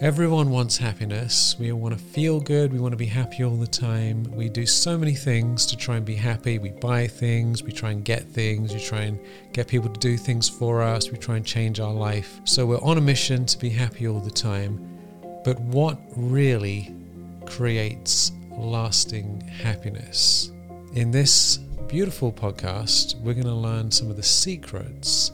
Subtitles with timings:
[0.00, 1.54] Everyone wants happiness.
[1.56, 2.72] We all want to feel good.
[2.72, 4.24] We want to be happy all the time.
[4.34, 6.58] We do so many things to try and be happy.
[6.58, 9.20] We buy things, we try and get things, we try and
[9.52, 12.40] get people to do things for us, we try and change our life.
[12.42, 14.84] So we're on a mission to be happy all the time.
[15.44, 16.92] But what really
[17.46, 20.50] creates lasting happiness?
[20.94, 25.30] In this beautiful podcast, we're going to learn some of the secrets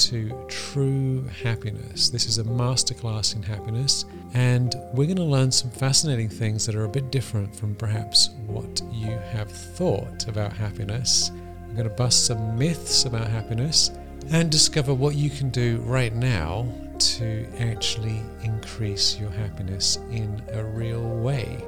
[0.00, 2.08] to true happiness.
[2.08, 6.74] This is a masterclass in happiness, and we're going to learn some fascinating things that
[6.74, 11.30] are a bit different from perhaps what you have thought about happiness.
[11.68, 13.90] We're going to bust some myths about happiness
[14.30, 16.66] and discover what you can do right now
[16.98, 21.58] to actually increase your happiness in a real way.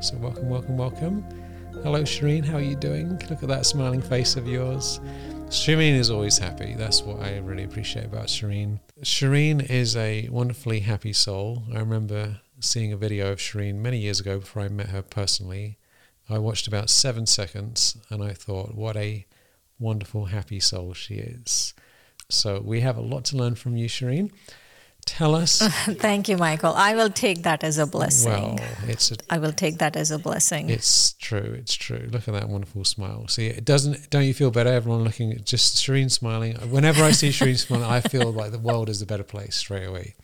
[0.00, 1.43] So, welcome, welcome, welcome.
[1.84, 2.46] Hello, Shireen.
[2.46, 3.10] How are you doing?
[3.28, 5.00] Look at that smiling face of yours.
[5.48, 6.74] Shireen is always happy.
[6.78, 8.80] That's what I really appreciate about Shireen.
[9.02, 11.64] Shireen is a wonderfully happy soul.
[11.74, 15.76] I remember seeing a video of Shireen many years ago before I met her personally.
[16.26, 19.26] I watched about seven seconds and I thought, what a
[19.78, 21.74] wonderful, happy soul she is.
[22.30, 24.30] So we have a lot to learn from you, Shireen
[25.04, 25.58] tell us.
[25.84, 26.72] Thank you, Michael.
[26.74, 28.32] I will take that as a blessing.
[28.32, 30.70] Well, it's a, I will take that as a blessing.
[30.70, 31.56] It's true.
[31.58, 32.08] It's true.
[32.10, 33.28] Look at that wonderful smile.
[33.28, 34.10] See, it doesn't.
[34.10, 34.70] Don't you feel better?
[34.70, 36.56] Everyone looking at just Shireen smiling.
[36.70, 39.86] Whenever I see Shireen smiling, I feel like the world is a better place straight
[39.86, 40.14] away.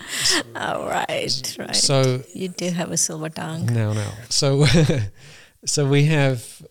[0.56, 1.76] All right, right.
[1.76, 3.66] So you do have a silver tongue.
[3.66, 4.08] No, no.
[4.28, 4.66] So,
[5.66, 6.62] so we have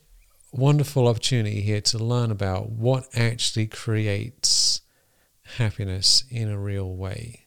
[0.52, 4.71] wonderful opportunity here to learn about what actually creates
[5.58, 7.46] happiness in a real way?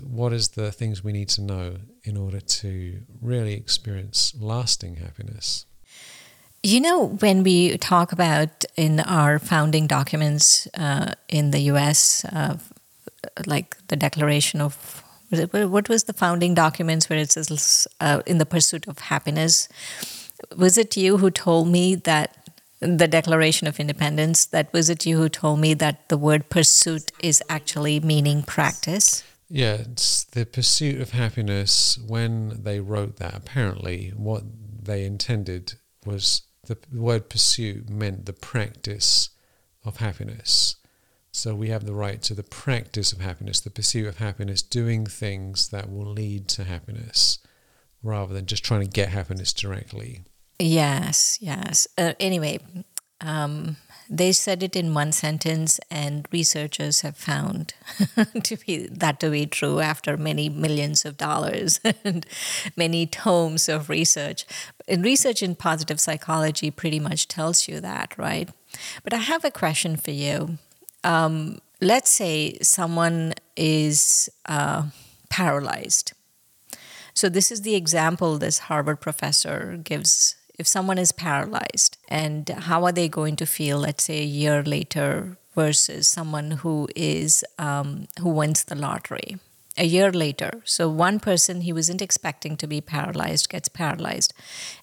[0.00, 5.66] What is the things we need to know in order to really experience lasting happiness?
[6.62, 12.56] You know, when we talk about in our founding documents uh, in the US, uh,
[13.46, 15.02] like the Declaration of
[15.50, 19.68] what was the founding documents where it says uh, in the pursuit of happiness?
[20.56, 22.41] Was it you who told me that
[22.82, 27.12] the Declaration of Independence, that was it you who told me that the word pursuit
[27.22, 29.22] is actually meaning practice?
[29.48, 31.98] Yeah, it's the pursuit of happiness.
[31.98, 34.42] When they wrote that, apparently what
[34.82, 39.30] they intended was the word pursuit meant the practice
[39.84, 40.76] of happiness.
[41.30, 45.06] So we have the right to the practice of happiness, the pursuit of happiness, doing
[45.06, 47.38] things that will lead to happiness
[48.02, 50.22] rather than just trying to get happiness directly.
[50.58, 51.88] Yes, yes.
[51.98, 52.60] Uh, anyway,
[53.20, 53.76] um,
[54.08, 57.74] they said it in one sentence, and researchers have found
[58.42, 62.26] to be that to be true after many millions of dollars and
[62.76, 64.44] many tomes of research.
[64.86, 68.50] And research in positive psychology pretty much tells you that, right?
[69.02, 70.58] But I have a question for you.
[71.04, 74.84] Um, let's say someone is uh,
[75.30, 76.12] paralyzed.
[77.14, 82.84] So, this is the example this Harvard professor gives if someone is paralyzed and how
[82.84, 88.06] are they going to feel let's say a year later versus someone who is um,
[88.20, 89.38] who wins the lottery?
[89.76, 90.50] A year later.
[90.64, 94.34] So one person he wasn't expecting to be paralyzed gets paralyzed.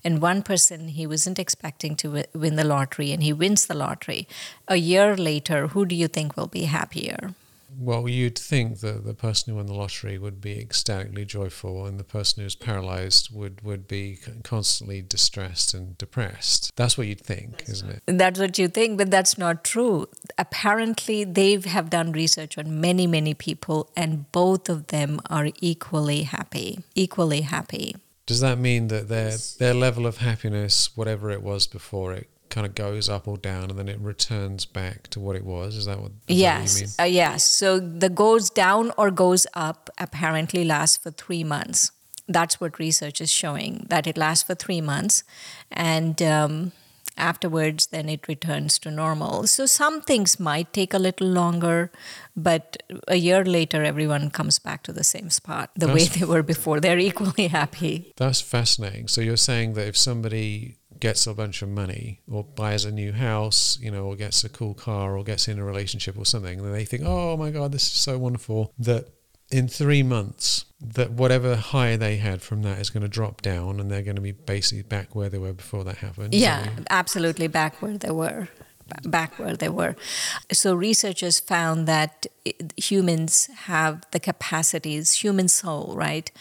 [0.04, 4.28] And one person he wasn't expecting to win the lottery and he wins the lottery.
[4.68, 7.36] A year later who do you think will be happier
[7.80, 12.00] well, you'd think that the person who won the lottery would be ecstatically joyful, and
[12.00, 16.72] the person who's paralyzed would, would be constantly distressed and depressed.
[16.76, 18.04] That's what you'd think, isn't it?
[18.06, 20.08] That's what you think, but that's not true.
[20.38, 26.24] Apparently, they have done research on many, many people, and both of them are equally
[26.24, 26.80] happy.
[26.96, 27.96] Equally happy.
[28.26, 32.66] Does that mean that their their level of happiness, whatever it was before it, kind
[32.66, 35.76] of goes up or down and then it returns back to what it was.
[35.76, 36.12] Is that what?
[36.28, 36.80] Is yes.
[36.80, 37.46] That what uh, yes.
[37.46, 41.92] So the goes down or goes up apparently lasts for three months.
[42.28, 45.24] That's what research is showing that it lasts for three months,
[45.72, 46.74] and um,
[47.18, 49.48] afterwards then it returns to normal.
[49.48, 51.92] So some things might take a little longer,
[52.36, 56.25] but a year later everyone comes back to the same spot, the that's, way they
[56.25, 56.80] were before.
[56.80, 58.13] They're equally happy.
[58.18, 59.07] That's fascinating.
[59.07, 63.12] So you're saying that if somebody gets a bunch of money or buys a new
[63.12, 66.62] house, you know, or gets a cool car or gets in a relationship or something,
[66.62, 69.10] then they think, oh my God, this is so wonderful that
[69.51, 73.80] in three months, that whatever high they had from that is going to drop down
[73.80, 76.34] and they're going to be basically back where they were before that happened.
[76.34, 78.48] Yeah, so, absolutely back where they were
[79.04, 79.96] back where they were.
[80.51, 82.28] So researchers found that
[82.78, 86.31] humans have the capacities, human soul, right?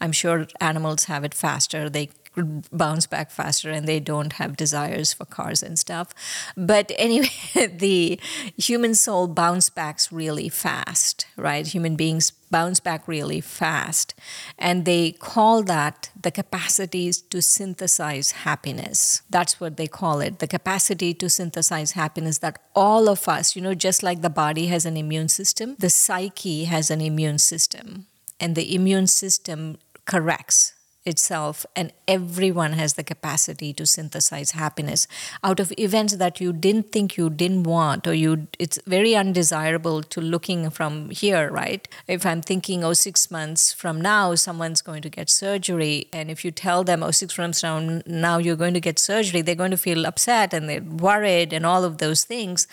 [0.00, 1.90] I'm sure animals have it faster.
[1.90, 6.14] They bounce back faster and they don't have desires for cars and stuff.
[6.56, 8.20] But anyway, the
[8.56, 11.66] human soul bounce backs really fast, right?
[11.66, 14.14] Human beings bounce back really fast.
[14.58, 19.22] And they call that the capacities to synthesize happiness.
[19.28, 23.62] That's what they call it the capacity to synthesize happiness that all of us, you
[23.62, 28.06] know, just like the body has an immune system, the psyche has an immune system.
[28.40, 30.74] And the immune system corrects
[31.08, 35.08] itself and everyone has the capacity to synthesize happiness.
[35.42, 40.02] Out of events that you didn't think you didn't want or you it's very undesirable
[40.02, 41.88] to looking from here right?
[42.06, 46.44] If i'm thinking oh six months from now someone's going to get surgery and if
[46.44, 49.70] you tell them oh six months from now you're going to get surgery they're going
[49.70, 52.66] to feel upset and they're worried and all of those things.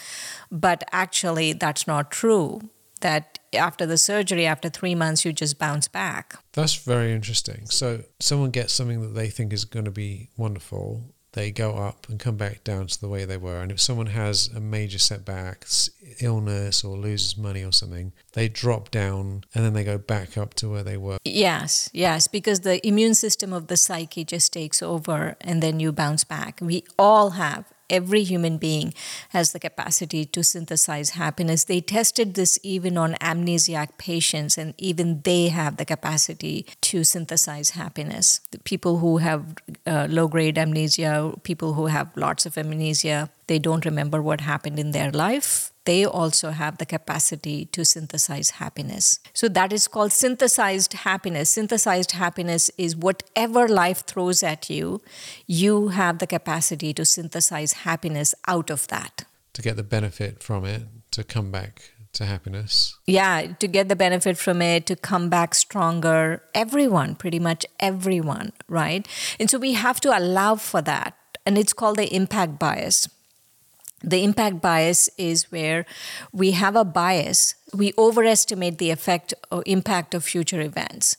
[0.51, 2.61] But actually that's not true.
[3.01, 6.35] That after the surgery, after three months, you just bounce back.
[6.53, 7.65] That's very interesting.
[7.65, 12.07] So, someone gets something that they think is going to be wonderful, they go up
[12.09, 13.61] and come back down to the way they were.
[13.61, 15.65] And if someone has a major setback,
[16.21, 20.53] illness, or loses money or something, they drop down and then they go back up
[20.55, 21.17] to where they were.
[21.25, 25.91] Yes, yes, because the immune system of the psyche just takes over and then you
[25.91, 26.59] bounce back.
[26.61, 28.93] We all have every human being
[29.29, 31.63] has the capacity to synthesize happiness.
[31.63, 37.71] They tested this even on amnesiac patients, and even they have the capacity to synthesize
[37.71, 38.41] happiness.
[38.51, 39.55] The people who have
[39.85, 44.79] uh, low grade amnesia, people who have lots of amnesia, they don't remember what happened
[44.79, 49.19] in their life they also have the capacity to synthesize happiness.
[49.33, 51.51] So that is called synthesized happiness.
[51.51, 55.01] Synthesized happiness is whatever life throws at you,
[55.47, 59.25] you have the capacity to synthesize happiness out of that.
[59.53, 62.97] To get the benefit from it, to come back to happiness.
[63.05, 66.41] Yeah, to get the benefit from it, to come back stronger.
[66.53, 69.07] Everyone, pretty much everyone, right?
[69.39, 71.15] And so we have to allow for that.
[71.45, 73.07] And it's called the impact bias
[74.05, 75.85] the impact bias is where
[76.31, 81.17] we have a bias, we overestimate the effect or impact of future events.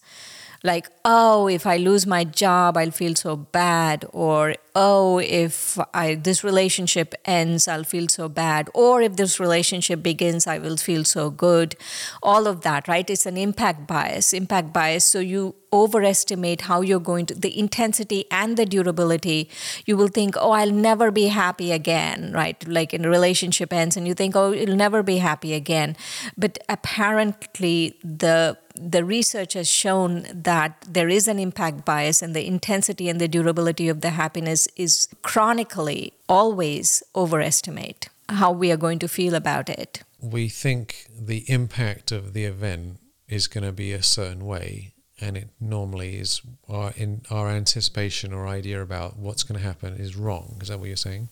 [0.63, 6.17] Like, oh, if I lose my job, I'll feel so bad, or oh, if I,
[6.17, 8.69] this relationship ends, I'll feel so bad.
[8.75, 11.77] Or if this relationship begins, I will feel so good.
[12.23, 13.09] All of that, right?
[13.09, 15.07] It's an impact bias, impact bias.
[15.07, 19.49] So you overestimate how you're going to, the intensity and the durability.
[19.87, 22.57] You will think, oh, I'll never be happy again, right?
[22.69, 25.97] Like in a relationship ends and you think, oh, it'll never be happy again.
[26.37, 32.47] But apparently, the the research has shown that there is an impact bias and the
[32.47, 38.99] intensity and the durability of the happiness is chronically always overestimate how we are going
[38.99, 40.03] to feel about it.
[40.21, 45.37] We think the impact of the event is going to be a certain way, and
[45.37, 50.17] it normally is our in our anticipation or idea about what's going to happen is
[50.17, 50.59] wrong.
[50.61, 51.29] Is that what you're saying?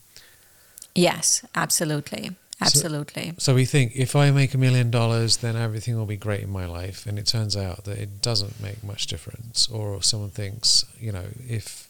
[0.94, 2.36] Yes, absolutely.
[2.66, 3.30] Absolutely.
[3.30, 6.40] So, so, we think if I make a million dollars, then everything will be great
[6.40, 9.68] in my life, and it turns out that it doesn't make much difference.
[9.68, 11.88] Or someone thinks, you know, if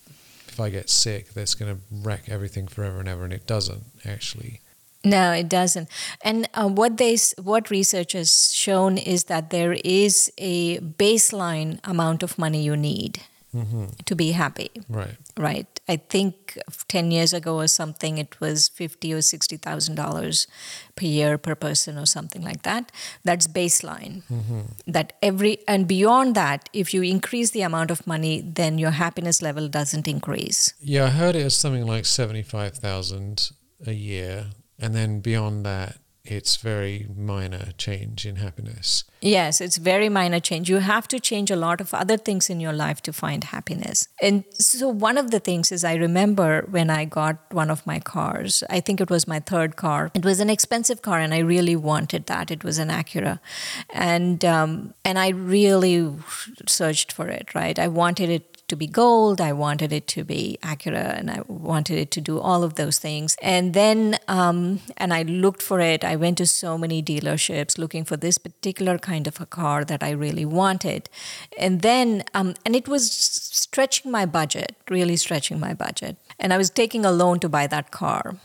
[0.48, 3.84] if I get sick, that's going to wreck everything forever and ever, and it doesn't
[4.04, 4.60] actually.
[5.04, 5.88] No, it doesn't.
[6.22, 12.22] And uh, what they what research has shown is that there is a baseline amount
[12.22, 13.20] of money you need
[13.54, 13.84] mm-hmm.
[14.04, 14.70] to be happy.
[14.88, 15.16] Right.
[15.36, 15.80] Right.
[15.88, 16.58] I think
[16.88, 20.46] ten years ago or something, it was fifty or sixty thousand dollars
[20.96, 22.90] per year per person or something like that.
[23.22, 24.22] That's baseline.
[24.30, 24.60] Mm-hmm.
[24.86, 29.42] That every and beyond that, if you increase the amount of money, then your happiness
[29.42, 30.74] level doesn't increase.
[30.80, 33.50] Yeah, I heard it as something like seventy five thousand
[33.86, 34.46] a year,
[34.78, 39.04] and then beyond that, it's very minor change in happiness.
[39.20, 40.70] Yes, it's very minor change.
[40.70, 44.08] You have to change a lot of other things in your life to find happiness.
[44.22, 48.00] And so one of the things is I remember when I got one of my
[48.00, 48.64] cars.
[48.70, 50.10] I think it was my third car.
[50.14, 52.50] It was an expensive car and I really wanted that.
[52.50, 53.38] It was an Acura.
[53.90, 56.10] And um, and I really
[56.66, 57.78] searched for it, right?
[57.78, 59.40] I wanted it to be gold.
[59.40, 62.98] I wanted it to be Acura, and I wanted it to do all of those
[62.98, 63.36] things.
[63.40, 66.04] And then, um, and I looked for it.
[66.04, 70.02] I went to so many dealerships looking for this particular kind of a car that
[70.02, 71.08] I really wanted.
[71.58, 76.16] And then, um, and it was stretching my budget, really stretching my budget.
[76.38, 78.36] And I was taking a loan to buy that car.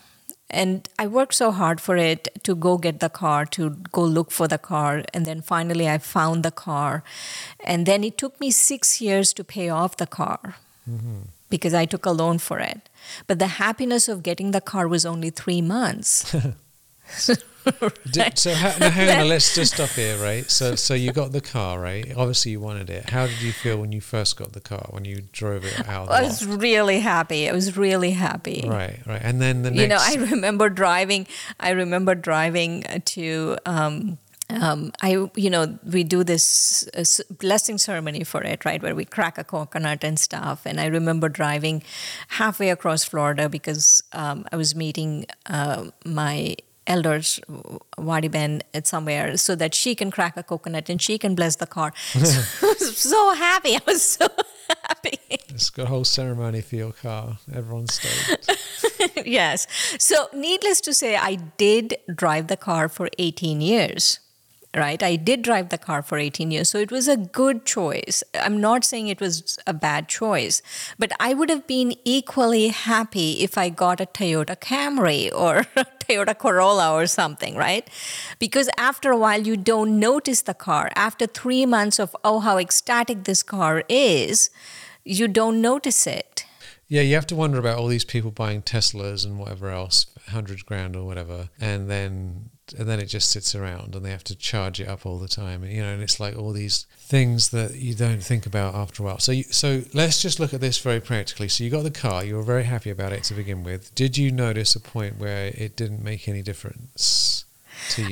[0.49, 4.31] And I worked so hard for it to go get the car, to go look
[4.31, 5.03] for the car.
[5.13, 7.03] And then finally, I found the car.
[7.63, 10.55] And then it took me six years to pay off the car
[10.89, 11.21] mm-hmm.
[11.49, 12.89] because I took a loan for it.
[13.27, 16.35] But the happiness of getting the car was only three months.
[18.11, 20.49] Did, so how, now hang on, let's just stop here, right?
[20.49, 22.05] So so you got the car, right?
[22.15, 23.09] Obviously you wanted it.
[23.09, 24.87] How did you feel when you first got the car?
[24.89, 26.09] When you drove it out?
[26.09, 27.49] I was really happy.
[27.49, 28.65] I was really happy.
[28.67, 29.21] Right, right.
[29.21, 29.81] And then the next.
[29.81, 31.27] You know, I remember driving.
[31.59, 33.57] I remember driving to.
[33.65, 34.17] Um,
[34.51, 37.03] um, I, you know, we do this uh,
[37.35, 40.65] blessing ceremony for it, right, where we crack a coconut and stuff.
[40.65, 41.83] And I remember driving
[42.29, 46.55] halfway across Florida because um, I was meeting uh, my
[46.89, 47.39] elders,
[47.97, 51.55] Wadi Ben, at somewhere, so that she can crack a coconut and she can bless
[51.55, 51.93] the car.
[52.09, 53.75] so, so happy.
[53.75, 54.27] I was so
[54.87, 55.19] happy.
[55.29, 57.37] It's got a whole ceremony for your car.
[57.53, 59.25] Everyone's stoked.
[59.25, 59.67] yes.
[59.99, 64.19] So, needless to say, I did drive the car for 18 years
[64.75, 65.01] right?
[65.01, 68.23] I did drive the car for 18 years, so it was a good choice.
[68.35, 70.61] I'm not saying it was a bad choice,
[70.97, 75.85] but I would have been equally happy if I got a Toyota Camry or a
[75.99, 77.89] Toyota Corolla or something, right?
[78.37, 80.91] Because after a while, you don't notice the car.
[80.95, 84.51] After three months of, oh, how ecstatic this car is,
[85.03, 86.45] you don't notice it.
[86.87, 90.65] Yeah, you have to wonder about all these people buying Teslas and whatever else, 100
[90.65, 94.35] grand or whatever, and then and then it just sits around and they have to
[94.35, 97.73] charge it up all the time you know and it's like all these things that
[97.73, 99.17] you don't think about after a while.
[99.17, 101.49] So you, so let's just look at this very practically.
[101.49, 103.93] So you got the car you were very happy about it to begin with.
[103.95, 107.45] Did you notice a point where it didn't make any difference?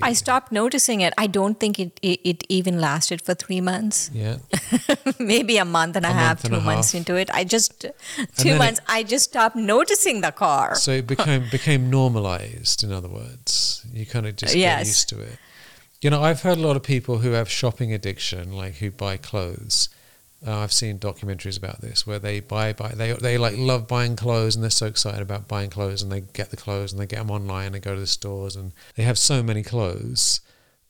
[0.01, 1.13] I stopped noticing it.
[1.17, 4.09] I don't think it, it, it even lasted for three months.
[4.13, 4.37] Yeah.
[5.19, 6.99] Maybe a month and a, a half, two months half.
[6.99, 7.29] into it.
[7.33, 7.85] I just
[8.37, 8.79] two months.
[8.79, 10.75] It, I just stopped noticing the car.
[10.75, 12.83] So it became became normalized.
[12.83, 14.79] In other words, you kind of just yes.
[14.79, 15.37] get used to it.
[16.01, 19.17] You know, I've heard a lot of people who have shopping addiction, like who buy
[19.17, 19.89] clothes,
[20.45, 24.15] uh, I've seen documentaries about this where they buy, buy they they like love buying
[24.15, 27.07] clothes and they're so excited about buying clothes and they get the clothes and they
[27.07, 27.67] get them online.
[27.67, 30.41] And they go to the stores and they have so many clothes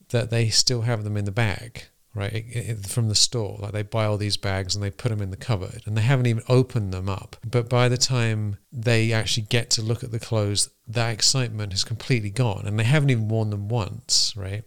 [0.10, 3.58] that they still have them in the bag, right, it, it, from the store.
[3.60, 6.02] Like they buy all these bags and they put them in the cupboard and they
[6.02, 7.38] haven't even opened them up.
[7.50, 11.86] But by the time they actually get to look at the clothes, that excitement is
[11.86, 14.64] completely gone and they haven't even worn them once, right?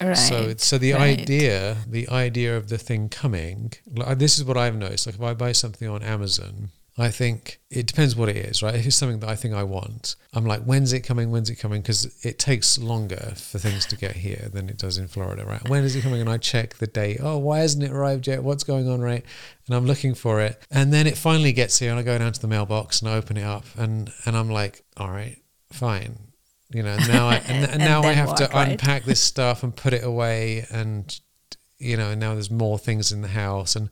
[0.00, 0.16] Right.
[0.16, 1.20] So, so the right.
[1.20, 5.06] idea, the idea of the thing coming, like, uh, this is what I've noticed.
[5.06, 8.74] Like if I buy something on Amazon, I think it depends what it is, right?
[8.74, 11.30] If it's something that I think I want, I'm like, when's it coming?
[11.30, 11.82] When's it coming?
[11.82, 15.68] Because it takes longer for things to get here than it does in Florida, right?
[15.68, 16.20] When is it coming?
[16.20, 17.18] And I check the date.
[17.20, 18.44] Oh, why hasn't it arrived yet?
[18.44, 19.24] What's going on, right?
[19.66, 22.32] And I'm looking for it, and then it finally gets here, and I go down
[22.32, 25.38] to the mailbox and I open it up, and and I'm like, all right,
[25.72, 26.18] fine
[26.74, 28.72] you know now I and, and now I have what, to right?
[28.72, 31.18] unpack this stuff and put it away and
[31.78, 33.90] you know and now there's more things in the house and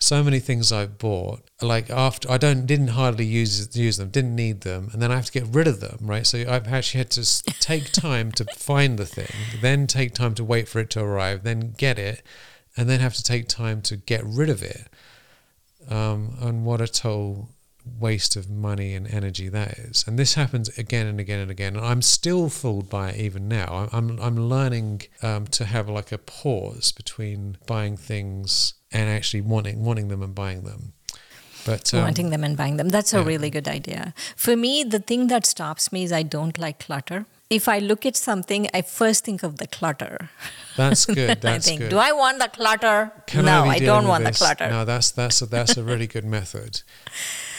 [0.00, 4.36] so many things I bought like after I don't didn't hardly use use them didn't
[4.36, 6.98] need them and then I have to get rid of them right so I've actually
[6.98, 10.90] had to take time to find the thing then take time to wait for it
[10.90, 12.22] to arrive then get it
[12.76, 14.88] and then have to take time to get rid of it
[15.90, 17.48] um, and what a toll
[17.98, 20.04] waste of money and energy that is.
[20.06, 21.76] And this happens again and again and again.
[21.76, 23.88] And I'm still fooled by it even now.
[23.92, 29.84] I'm, I'm learning um, to have like a pause between buying things and actually wanting
[29.84, 30.92] wanting them and buying them.
[31.66, 32.88] But, um, wanting them and buying them.
[32.88, 33.24] That's a yeah.
[33.24, 34.14] really good idea.
[34.36, 38.04] For me, the thing that stops me is I don't like clutter if I look
[38.04, 40.30] at something, I first think of the clutter.
[40.76, 41.40] That's good.
[41.40, 41.90] That's I think, good.
[41.90, 43.12] do I want the clutter?
[43.26, 44.38] Can no, I, I don't want this?
[44.38, 44.70] the clutter.
[44.70, 46.82] No, that's that's a, that's a really good method.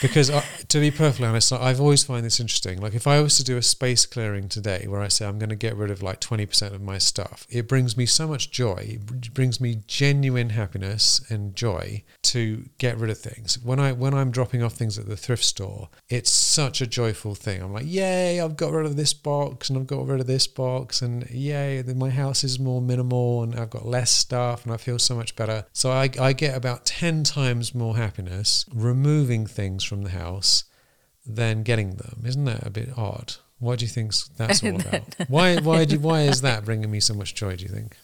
[0.02, 2.80] Because uh, to be perfectly honest, I've always find this interesting.
[2.80, 5.50] Like if I was to do a space clearing today, where I say I'm going
[5.50, 8.52] to get rid of like twenty percent of my stuff, it brings me so much
[8.52, 9.00] joy.
[9.12, 13.60] It brings me genuine happiness and joy to get rid of things.
[13.62, 17.36] When I when I'm dropping off things at the thrift store, it's such a joyful
[17.36, 17.62] thing.
[17.62, 18.40] I'm like, yay!
[18.40, 21.84] I've got rid of this box and I've got rid of this box, and yay!
[21.84, 25.36] My house is more minimal and I've got less stuff, and I feel so much
[25.36, 25.66] better.
[25.74, 30.64] So I I get about ten times more happiness removing things from the house
[31.26, 32.24] than getting them.
[32.26, 33.36] Isn't that a bit odd?
[33.60, 35.04] What do you think that's all about?
[35.28, 37.58] why why do, why is that bringing me so much joy?
[37.58, 37.98] Do you think?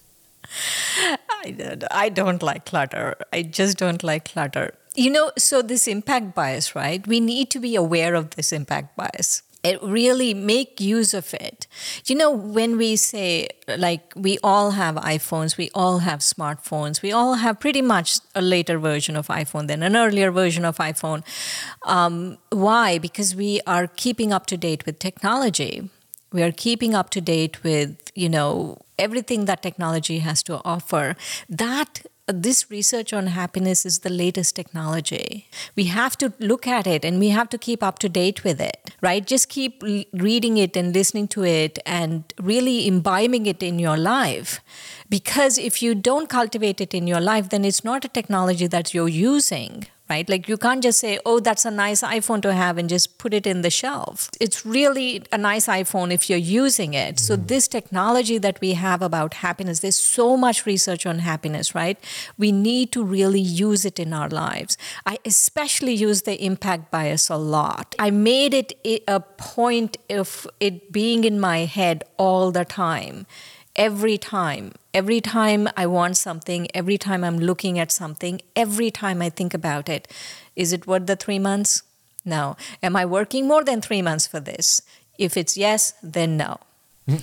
[1.44, 3.16] I don't, I don't like clutter.
[3.32, 4.74] I just don't like clutter.
[4.94, 7.06] You know, so this impact bias, right?
[7.06, 11.66] We need to be aware of this impact bias it really make use of it.
[12.06, 17.10] You know when we say like we all have iphones we all have smartphones we
[17.10, 21.24] all have pretty much a later version of iphone than an earlier version of iphone.
[21.84, 22.98] Um, why?
[22.98, 25.90] Because we are keeping up to date with technology.
[26.32, 31.16] We are keeping up to date with you know everything that technology has to offer.
[31.48, 35.48] That this research on happiness is the latest technology.
[35.76, 38.60] We have to look at it and we have to keep up to date with
[38.60, 39.24] it, right?
[39.24, 44.60] Just keep reading it and listening to it and really imbibing it in your life.
[45.08, 48.92] Because if you don't cultivate it in your life, then it's not a technology that
[48.92, 50.28] you're using, right?
[50.28, 53.34] Like you can't just say, oh, that's a nice iPhone to have and just put
[53.34, 54.30] it in the shelf.
[54.40, 57.16] It's really a nice iPhone if you're using it.
[57.16, 57.20] Mm.
[57.20, 61.98] So, this technology that we have about happiness, there's so much research on happiness, right?
[62.38, 64.76] We need to really use it in our lives.
[65.04, 67.94] I especially use the impact bias a lot.
[67.98, 68.72] I made it
[69.08, 73.26] a point of it being in my head all the time
[73.76, 74.72] every time.
[74.96, 79.52] Every time I want something, every time I'm looking at something, every time I think
[79.52, 80.08] about it.
[80.56, 81.82] Is it worth the three months?
[82.24, 82.56] No.
[82.82, 84.80] Am I working more than three months for this?
[85.18, 86.60] If it's yes, then no.
[87.06, 87.20] Mm.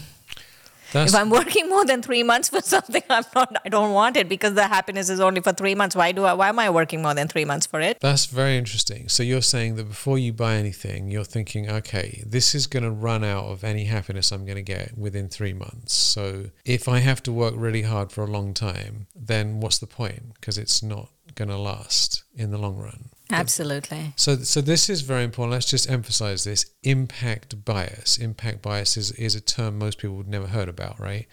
[0.94, 3.56] That's if I'm working more than three months for something, I'm not.
[3.66, 5.96] I don't want it because the happiness is only for three months.
[5.96, 6.34] Why do I?
[6.34, 8.00] Why am I working more than three months for it?
[8.00, 9.10] That's very interesting.
[9.10, 12.92] So you're saying that before you buy anything, you're thinking, okay, this is going to
[12.92, 15.94] run out of any happiness I'm going to get within three months.
[15.94, 19.88] So if I have to work really hard for a long time, then what's the
[19.88, 20.36] point?
[20.36, 23.10] Because it's not going to last in the long run.
[23.34, 24.14] Absolutely.
[24.16, 25.54] So, so this is very important.
[25.54, 28.18] Let's just emphasize this impact bias.
[28.18, 31.28] Impact bias is, is a term most people would never heard about, right?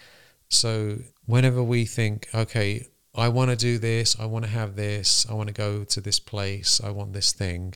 [0.49, 5.27] So, whenever we think, okay, I want to do this, I want to have this,
[5.29, 7.75] I want to go to this place, I want this thing,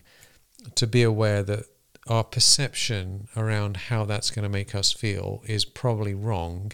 [0.75, 1.67] to be aware that
[2.07, 6.73] our perception around how that's going to make us feel is probably wrong,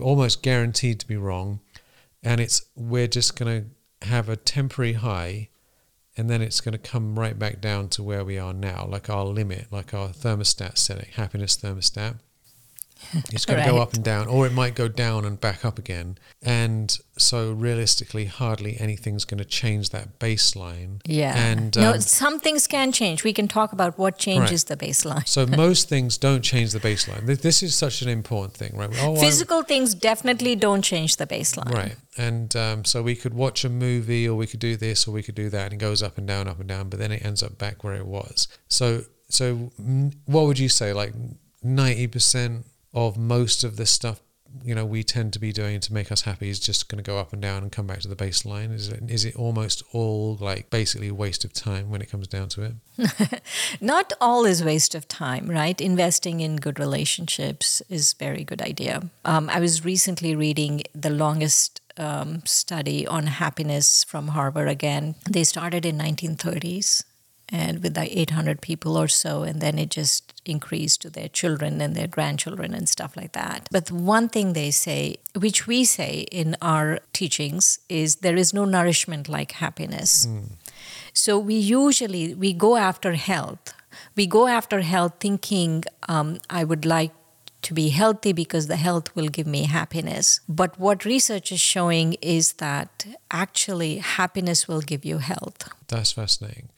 [0.00, 1.60] almost guaranteed to be wrong,
[2.22, 3.62] and it's we're just going
[4.00, 5.48] to have a temporary high
[6.16, 9.08] and then it's going to come right back down to where we are now, like
[9.08, 12.16] our limit, like our thermostat setting, happiness thermostat.
[13.32, 13.66] It's going right.
[13.66, 16.18] to go up and down, or it might go down and back up again.
[16.42, 21.00] And so, realistically, hardly anything's going to change that baseline.
[21.04, 21.36] Yeah.
[21.36, 23.24] And no, um, some things can change.
[23.24, 24.78] We can talk about what changes right.
[24.78, 25.26] the baseline.
[25.26, 27.26] so most things don't change the baseline.
[27.26, 28.90] This is such an important thing, right?
[29.00, 31.72] Oh, Physical I'm, things definitely don't change the baseline.
[31.72, 31.96] Right.
[32.16, 35.22] And um, so we could watch a movie, or we could do this, or we
[35.22, 37.24] could do that, and it goes up and down, up and down, but then it
[37.24, 38.48] ends up back where it was.
[38.68, 39.70] So, so
[40.26, 40.92] what would you say?
[40.92, 41.14] Like
[41.62, 44.20] ninety percent of most of the stuff
[44.64, 47.08] you know we tend to be doing to make us happy is just going to
[47.08, 48.72] go up and down and come back to the baseline.
[48.72, 52.28] Is it is it almost all like basically a waste of time when it comes
[52.28, 53.42] down to it?
[53.80, 55.80] Not all is waste of time right?
[55.80, 59.08] Investing in good relationships is very good idea.
[59.24, 65.14] Um, i was recently reading the longest um, study on happiness from harvard again.
[65.28, 67.04] They started in 1930s
[67.52, 71.80] and with like 800 people or so and then it just increased to their children
[71.80, 76.26] and their grandchildren and stuff like that but one thing they say which we say
[76.32, 80.48] in our teachings is there is no nourishment like happiness mm.
[81.12, 83.74] so we usually we go after health
[84.16, 87.12] we go after health thinking um, i would like
[87.62, 90.40] to be healthy because the health will give me happiness.
[90.48, 95.68] But what research is showing is that actually happiness will give you health.
[95.86, 96.70] That's fascinating.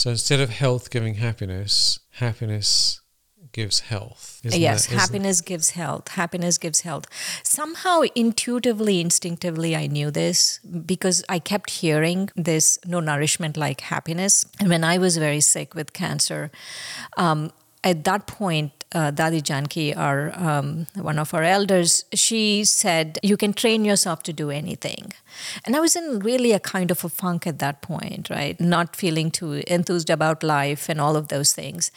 [0.00, 3.02] So instead of health giving happiness, happiness
[3.52, 4.40] gives health.
[4.42, 6.08] yes, that, happiness gives health.
[6.08, 7.04] Happiness gives health.
[7.42, 14.46] Somehow, intuitively, instinctively, I knew this because I kept hearing this no nourishment like happiness.
[14.58, 16.50] And when I was very sick with cancer,
[17.18, 17.52] um,
[17.84, 23.36] at that point, uh, Dadi Janki, our um, one of our elders, she said, "You
[23.36, 25.12] can train yourself to do anything."
[25.64, 28.60] And I was in really a kind of a funk at that point, right?
[28.60, 31.92] Not feeling too enthused about life and all of those things.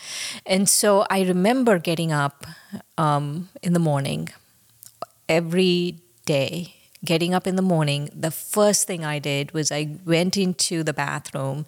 [0.46, 2.46] And so I remember getting up
[2.98, 4.30] um, in the morning
[5.28, 6.76] every day.
[7.04, 10.94] Getting up in the morning, the first thing I did was I went into the
[10.94, 11.66] bathroom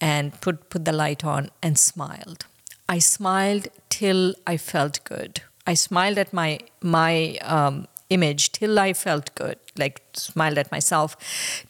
[0.00, 2.46] and put, put the light on and smiled
[2.90, 3.68] I smiled
[4.00, 5.42] till I felt good.
[5.66, 11.16] I smiled at my my um, image till I felt good, like smiled at myself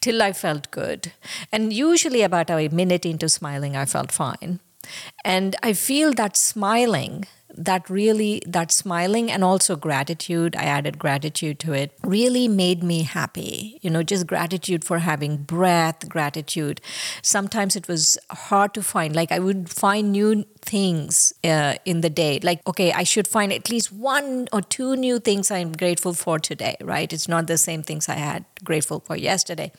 [0.00, 1.12] till I felt good.
[1.52, 4.60] And usually, about a minute into smiling, I felt fine.
[5.24, 7.26] And I feel that smiling
[7.64, 13.02] that really that smiling and also gratitude i added gratitude to it really made me
[13.02, 13.78] happy.
[13.82, 16.80] You know just gratitude for having breath gratitude.
[17.22, 22.10] Sometimes it was hard to find like i would find new things uh, in the
[22.10, 22.40] day.
[22.42, 26.38] Like okay i should find at least one or two new things i'm grateful for
[26.38, 27.12] today right?
[27.12, 29.72] It's not the same things i had grateful for yesterday.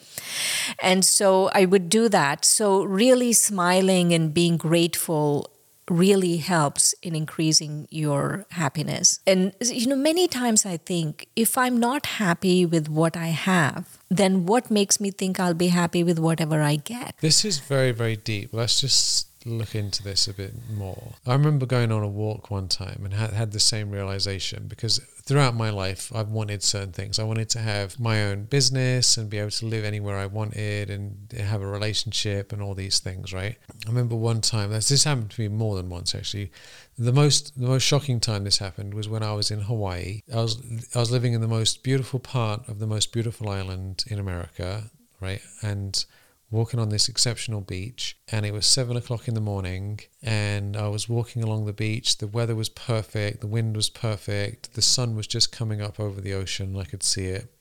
[0.82, 2.46] And so i would do that.
[2.46, 5.52] So really smiling and being grateful
[5.89, 9.20] really helps in increasing your happiness.
[9.26, 13.98] And, you know, many times I think if I'm not happy with what I have,
[14.10, 17.15] then what makes me think I'll be happy with whatever I get?
[17.22, 18.54] This is very, very deep.
[18.54, 21.13] Let's just look into this a bit more.
[21.25, 24.99] I remember going on a walk one time and had, had the same realization because
[25.23, 27.19] throughout my life, I've wanted certain things.
[27.19, 30.89] I wanted to have my own business and be able to live anywhere I wanted
[30.89, 33.58] and have a relationship and all these things, right?
[33.86, 36.51] I remember one time, this happened to me more than once actually.
[36.97, 40.21] The most the most shocking time this happened was when I was in Hawaii.
[40.32, 40.58] I was
[40.93, 44.91] I was living in the most beautiful part of the most beautiful island in America,
[45.19, 45.41] right?
[45.62, 46.04] And
[46.52, 50.90] walking on this exceptional beach and it was seven o'clock in the morning and I
[50.90, 52.18] was walking along the beach.
[52.18, 56.20] The weather was perfect, the wind was perfect, the sun was just coming up over
[56.20, 56.78] the ocean.
[56.78, 57.54] I could see it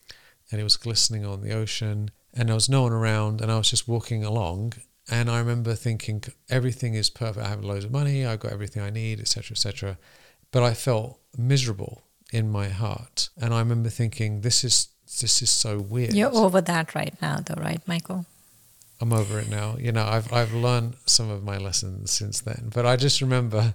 [0.50, 3.56] and it was glistening on the ocean and there was no one around and I
[3.56, 4.74] was just walking along
[5.08, 7.46] and I remember thinking everything is perfect.
[7.46, 9.54] I have loads of money, I've got everything I need, etc.
[9.54, 9.98] etc.
[10.50, 13.28] But I felt miserable in my heart.
[13.40, 14.88] And I remember thinking, this is
[15.20, 16.14] this is so weird.
[16.14, 18.26] You're over that right now though, right, Michael?
[19.00, 19.76] I'm over it now.
[19.78, 22.70] You know, I've I've learned some of my lessons since then.
[22.74, 23.74] But I just remember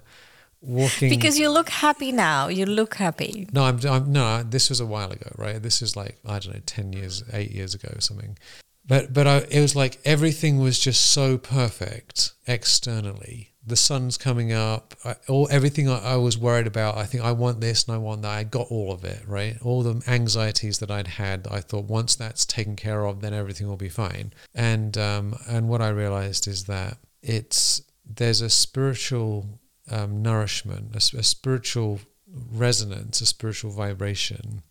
[0.60, 2.48] walking because you look happy now.
[2.48, 3.48] You look happy.
[3.52, 4.42] No, I'm, I'm no.
[4.42, 5.62] This was a while ago, right?
[5.62, 8.38] This is like I don't know, ten years, eight years ago, or something.
[8.86, 14.52] But but I, it was like everything was just so perfect externally the sun's coming
[14.52, 14.94] up.
[15.04, 16.96] I, all everything I, I, was worried about.
[16.96, 18.30] I think I want this and I want that.
[18.30, 19.56] I got all of it right.
[19.62, 21.48] All the anxieties that I'd had.
[21.50, 24.32] I thought once that's taken care of, then everything will be fine.
[24.54, 29.58] And um, and what I realized is that it's there's a spiritual
[29.90, 32.00] um, nourishment, a, a spiritual
[32.52, 34.62] resonance, a spiritual vibration,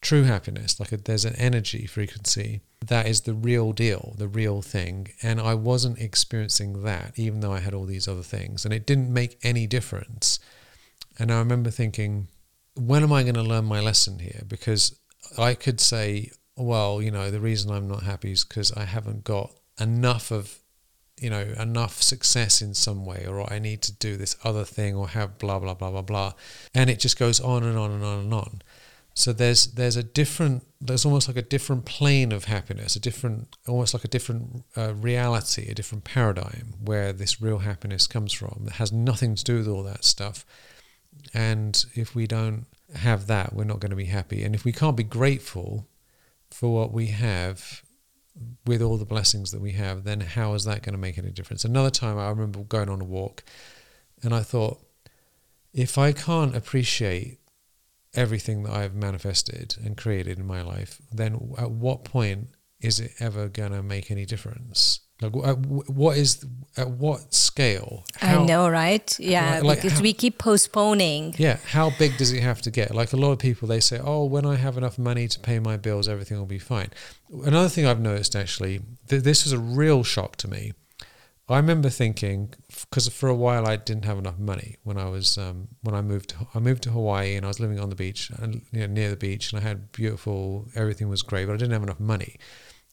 [0.00, 0.78] true happiness.
[0.78, 5.08] Like a, there's an energy frequency that is the real deal, the real thing.
[5.22, 8.64] And I wasn't experiencing that, even though I had all these other things.
[8.64, 10.38] And it didn't make any difference.
[11.18, 12.28] And I remember thinking,
[12.74, 14.42] when am I going to learn my lesson here?
[14.46, 14.98] Because
[15.36, 19.24] I could say, well, you know, the reason I'm not happy is because I haven't
[19.24, 20.58] got enough of,
[21.20, 24.94] you know, enough success in some way, or I need to do this other thing,
[24.94, 26.32] or have blah, blah, blah, blah, blah.
[26.74, 28.62] And it just goes on and on and on and on.
[29.18, 33.56] So there's there's a different there's almost like a different plane of happiness, a different
[33.66, 38.60] almost like a different uh, reality, a different paradigm where this real happiness comes from.
[38.62, 40.46] That has nothing to do with all that stuff.
[41.34, 44.44] And if we don't have that, we're not going to be happy.
[44.44, 45.88] And if we can't be grateful
[46.52, 47.82] for what we have
[48.66, 51.32] with all the blessings that we have, then how is that going to make any
[51.32, 51.64] difference?
[51.64, 53.42] Another time I remember going on a walk
[54.22, 54.78] and I thought,
[55.74, 57.37] if I can't appreciate
[58.14, 62.48] everything that I've manifested and created in my life, then at what point
[62.80, 65.00] is it ever going to make any difference?
[65.20, 66.44] Like, what is
[66.76, 68.04] at what scale?
[68.18, 69.18] How, I know, right?
[69.18, 71.34] Yeah, like, because how, we keep postponing.
[71.38, 72.94] Yeah, how big does it have to get?
[72.94, 75.58] Like a lot of people, they say, "Oh, when I have enough money to pay
[75.58, 76.90] my bills, everything will be fine."
[77.44, 80.72] Another thing I've noticed, actually, th- this was a real shock to me.
[81.50, 85.38] I remember thinking because for a while I didn't have enough money when I was
[85.38, 87.96] um, when I moved to, I moved to Hawaii and I was living on the
[87.96, 91.54] beach and you know, near the beach and I had beautiful everything was great but
[91.54, 92.36] I didn't have enough money.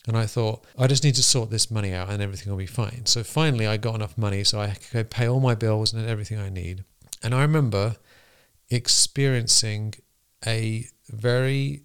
[0.07, 2.65] And I thought I just need to sort this money out and everything will be
[2.65, 3.05] fine.
[3.07, 6.39] So finally I got enough money so I could pay all my bills and everything
[6.39, 6.85] I need.
[7.21, 7.97] And I remember
[8.69, 9.95] experiencing
[10.45, 11.83] a very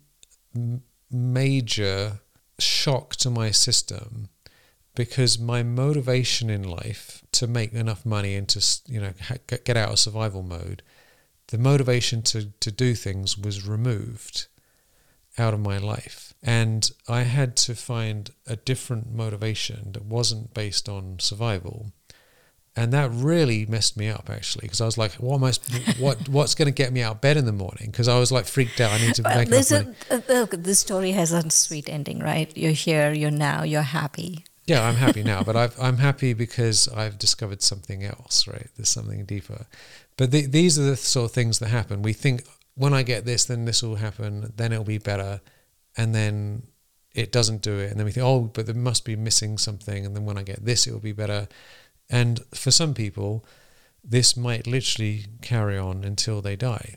[1.10, 2.20] major
[2.58, 4.28] shock to my system
[4.94, 9.12] because my motivation in life to make enough money and to you know
[9.46, 10.82] get out of survival mode
[11.48, 14.46] the motivation to to do things was removed
[15.38, 20.88] out of my life and i had to find a different motivation that wasn't based
[20.88, 21.92] on survival
[22.76, 25.52] and that really messed me up actually because I was like, what am I,
[25.98, 27.90] what what's going to get me out of bed in the morning?
[27.90, 28.92] Because I was like freaked out.
[28.92, 29.96] I need to well, make enough money.
[30.08, 32.56] A, look, this story has a sweet ending, right?
[32.56, 36.86] You're here, you're now, you're happy yeah, I'm happy now, but i am happy because
[36.86, 38.68] I've discovered something else, right?
[38.76, 39.66] There's something deeper.
[40.16, 42.02] But the, these are the sort of things that happen.
[42.02, 42.44] We think
[42.76, 45.40] when I get this, then this will happen, then it'll be better,
[45.96, 46.62] and then
[47.16, 50.06] it doesn't do it, and then we think, oh, but there must be missing something,
[50.06, 51.48] and then when I get this, it will be better.
[52.08, 53.44] And for some people,
[54.04, 56.94] this might literally carry on until they die.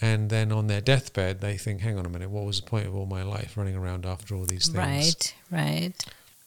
[0.00, 2.86] And then on their deathbed, they think, hang on a minute, what was the point
[2.86, 4.78] of all my life running around after all these things?
[4.78, 5.92] Right, right.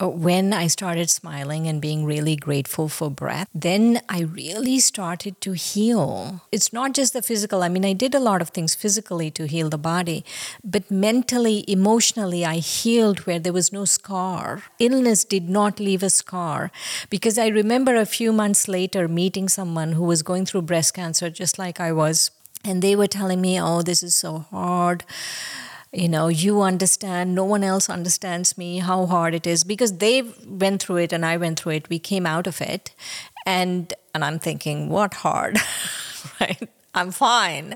[0.00, 5.52] When I started smiling and being really grateful for breath, then I really started to
[5.52, 6.42] heal.
[6.52, 7.62] It's not just the physical.
[7.62, 10.24] I mean, I did a lot of things physically to heal the body,
[10.62, 14.62] but mentally, emotionally, I healed where there was no scar.
[14.78, 16.70] Illness did not leave a scar
[17.08, 21.30] because I remember a few months later meeting someone who was going through breast cancer
[21.30, 22.30] just like I was.
[22.64, 25.04] And they were telling me, oh, this is so hard
[25.96, 30.22] you know you understand no one else understands me how hard it is because they
[30.46, 32.94] went through it and i went through it we came out of it.
[33.46, 35.58] And and i'm thinking what hard
[36.40, 36.68] right?
[36.96, 37.74] I'm fine.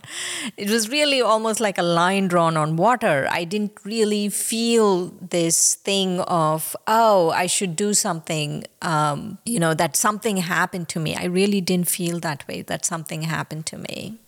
[0.57, 3.29] It was really almost like a line drawn on water.
[3.31, 9.75] I didn't really feel this thing of oh i should do something um, you know
[9.75, 11.15] that something happened to me.
[11.15, 14.19] I really didn't feel that way that something happened to me.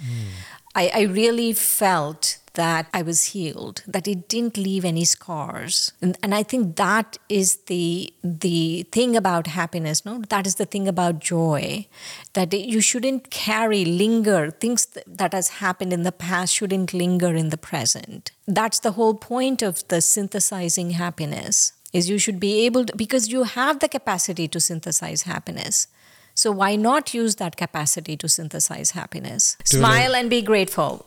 [0.00, 0.26] Mm.
[0.74, 5.92] I, I really felt that I was healed, that it didn't leave any scars.
[6.00, 10.22] And, and I think that is the the thing about happiness, no?
[10.28, 11.86] That is the thing about joy,
[12.32, 17.50] that you shouldn't carry, linger, things that has happened in the past shouldn't linger in
[17.50, 18.30] the present.
[18.46, 23.28] That's the whole point of the synthesizing happiness is you should be able to because
[23.28, 25.86] you have the capacity to synthesize happiness
[26.34, 29.56] so why not use that capacity to synthesize happiness?
[29.64, 31.06] Do smile and be grateful.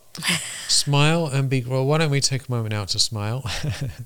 [0.67, 1.85] Smile and be well.
[1.85, 3.43] Why don't we take a moment now to smile?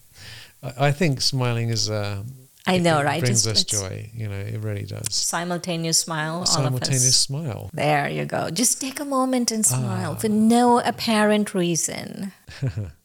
[0.78, 1.90] I think smiling is.
[1.90, 2.24] Uh,
[2.68, 3.22] I know, right?
[3.22, 4.12] Brings it's, us joy.
[4.14, 5.08] You know, it really does.
[5.10, 6.46] Simultaneous smile.
[6.46, 7.72] Simultaneous smile.
[7.74, 8.52] There you go.
[8.52, 10.20] Just take a moment and smile ah.
[10.20, 12.34] for no apparent reason.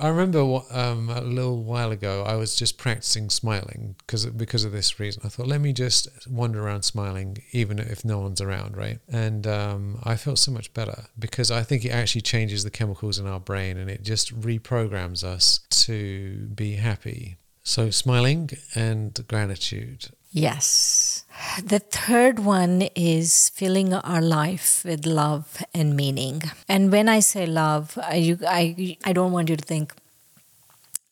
[0.00, 4.72] I remember um, a little while ago I was just practicing smiling because because of
[4.72, 5.22] this reason.
[5.24, 8.98] I thought let me just wander around smiling even if no one's around, right?
[9.08, 13.18] And um, I felt so much better because I think it actually changes the chemicals
[13.18, 17.36] in our brain and it just reprograms us to be happy.
[17.64, 20.08] So smiling and gratitude.
[20.30, 21.21] Yes.
[21.64, 26.42] The third one is filling our life with love and meaning.
[26.68, 29.92] And when I say love, I, I, I don't want you to think,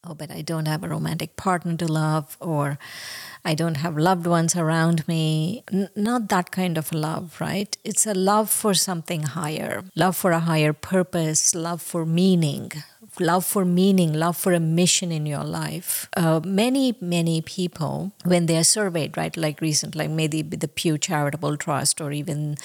[0.04, 2.78] oh, but I don't have a romantic partner to love, or
[3.44, 5.64] I don't have loved ones around me.
[5.72, 7.76] N- not that kind of love, right?
[7.84, 12.72] It's a love for something higher, love for a higher purpose, love for meaning,
[13.20, 16.08] love for meaning, love for a mission in your life.
[16.16, 20.98] Uh, many, many people, when they are surveyed, right, like recent, like maybe the Pew
[20.98, 22.56] Charitable Trust or even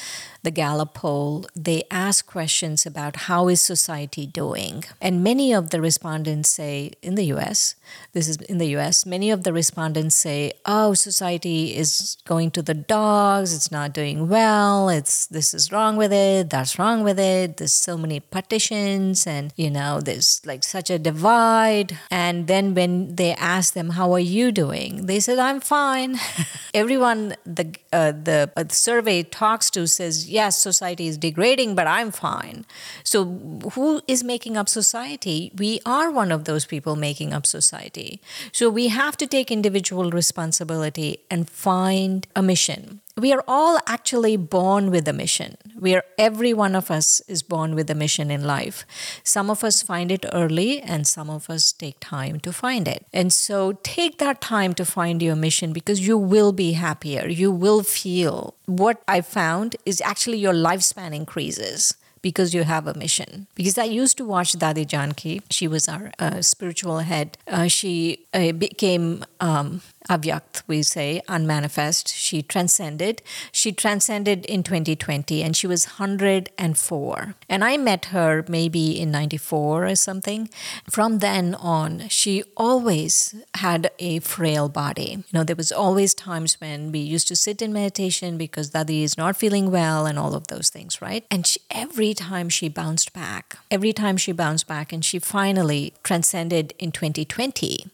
[0.45, 4.85] the Gallup poll, they ask questions about how is society doing.
[5.01, 7.75] And many of the respondents say, in the US,
[8.13, 12.61] this is in the US, many of the respondents say, oh, society is going to
[12.61, 17.19] the dogs, it's not doing well, it's this is wrong with it, that's wrong with
[17.19, 21.97] it, there's so many partitions, and you know, there's like such a divide.
[22.11, 25.07] And then when they ask them, How are you doing?
[25.07, 26.17] They said, I'm fine.
[26.73, 31.87] Everyone the, uh, the, uh, the survey talks to says, Yes, society is degrading, but
[31.87, 32.65] I'm fine.
[33.05, 33.23] So
[33.71, 35.53] who is making up society?
[35.57, 38.19] We are one of those people making up society.
[38.51, 44.35] So we have to take individual responsibility and find a mission we are all actually
[44.35, 45.57] born with a mission.
[45.79, 48.85] We are every one of us is born with a mission in life.
[49.23, 53.05] Some of us find it early and some of us take time to find it.
[53.13, 57.27] And so take that time to find your mission because you will be happier.
[57.27, 62.93] You will feel what I found is actually your lifespan increases because you have a
[62.95, 63.45] mission.
[63.55, 65.41] Because I used to watch Dadi Janki.
[65.51, 67.37] She was our uh, spiritual head.
[67.47, 72.13] Uh, she uh, became um, avyakt, we say, unmanifest.
[72.13, 73.21] She transcended.
[73.51, 77.35] She transcended in 2020 and she was 104.
[77.49, 80.49] And I met her maybe in 94 or something.
[80.89, 85.11] From then on, she always had a frail body.
[85.17, 89.03] You know, there was always times when we used to sit in meditation because Dadi
[89.03, 91.25] is not feeling well and all of those things, right?
[91.31, 95.93] And she, every time she bounced back, every time she bounced back and she finally
[96.03, 97.85] transcended in 2020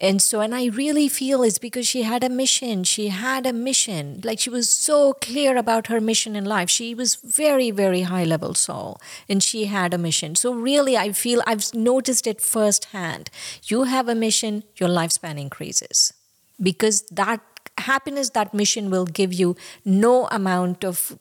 [0.00, 2.84] and so, and I really feel it's because she had a mission.
[2.84, 4.20] She had a mission.
[4.22, 6.70] Like she was so clear about her mission in life.
[6.70, 10.34] She was very, very high level soul and she had a mission.
[10.34, 13.30] So, really, I feel I've noticed it firsthand.
[13.64, 16.12] You have a mission, your lifespan increases
[16.60, 17.40] because that
[17.78, 21.18] happiness, that mission will give you no amount of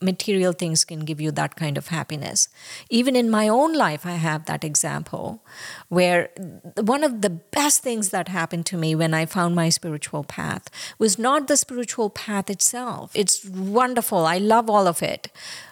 [0.00, 2.48] material things can give you that kind of happiness.
[2.90, 5.42] Even in my own life, I have that example
[5.88, 6.30] where
[6.80, 10.68] one of the best things that happened to me when I found my spiritual path
[10.98, 13.10] was not the spiritual path itself.
[13.14, 15.30] It's wonderful, I love all of it,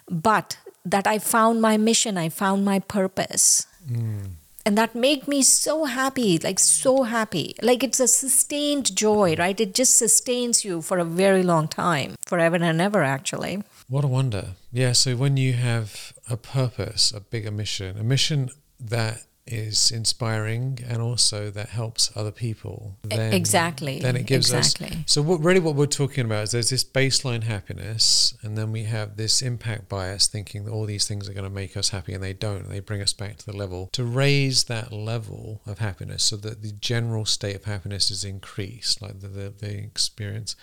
[0.09, 3.67] but that I found my mission, I found my purpose.
[3.91, 4.37] Mm.
[4.67, 9.61] and that made me so happy like so happy like it's a sustained joy right
[9.61, 14.09] it just sustains you for a very long time forever and ever actually what a
[14.09, 14.51] wonder.
[14.73, 20.79] Yeah so when you have a purpose a bigger mission a mission that is inspiring
[20.89, 24.87] and also that helps other people then exactly then it gives exactly.
[24.87, 28.73] us so what really what we're talking about is there's this baseline happiness and then
[28.73, 31.89] we have this impact bias thinking that all these things are going to make us
[31.91, 32.69] happy and they don't.
[32.69, 33.89] They bring us back to the level.
[33.93, 39.01] To raise that level of happiness so that the general state of happiness is increased
[39.01, 40.57] like the, the, the experience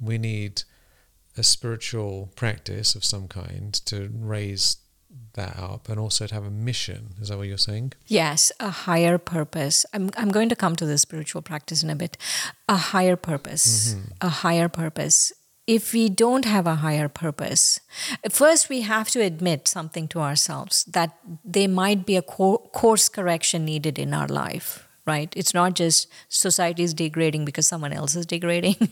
[0.00, 0.64] we need
[1.36, 4.76] a spiritual practice of some kind to raise
[5.34, 7.14] that up and also to have a mission.
[7.20, 7.92] Is that what you're saying?
[8.06, 9.86] Yes, a higher purpose.
[9.92, 12.16] I'm, I'm going to come to the spiritual practice in a bit.
[12.68, 13.94] A higher purpose.
[13.94, 14.12] Mm-hmm.
[14.20, 15.32] A higher purpose.
[15.66, 17.80] If we don't have a higher purpose,
[18.30, 23.64] first we have to admit something to ourselves that there might be a course correction
[23.64, 25.32] needed in our life right?
[25.36, 28.76] It's not just society is degrading because someone else is degrading.